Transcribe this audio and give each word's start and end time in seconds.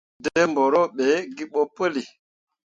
Dǝ 0.23 0.41
mbǝro 0.49 0.81
be 0.97 1.07
gii 1.35 1.47
ɓo 1.51 1.61
puli. 1.75 2.03